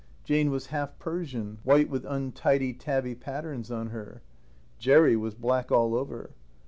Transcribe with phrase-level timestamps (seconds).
[0.23, 4.23] Jane was half Persian, white with untidy tabby patterns on her.
[4.79, 6.31] Jerry was black all over.